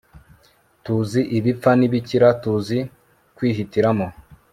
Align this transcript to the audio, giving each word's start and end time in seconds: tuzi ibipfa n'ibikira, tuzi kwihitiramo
tuzi 0.83 1.21
ibipfa 1.37 1.71
n'ibikira, 1.79 2.27
tuzi 2.41 2.79
kwihitiramo 3.35 4.07